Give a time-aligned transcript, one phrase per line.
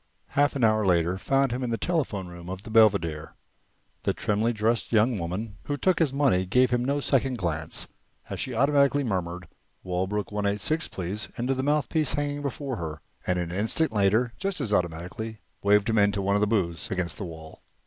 [0.29, 3.35] Half an hour later found him in the telephone room of the Belvedere.
[4.01, 7.87] The trimly dressed young woman who took his money gave him no second glance
[8.27, 9.47] as she automatically murmured
[9.83, 14.33] "Walbrook 1 8 6, please," into the mouthpiece hanging before her, and an instant later,
[14.39, 17.61] just as automatically, waved him into one of the booths against the wall.